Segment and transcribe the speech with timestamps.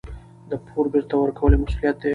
[0.49, 2.09] د پور بېرته ورکول یو مسوولیت دی.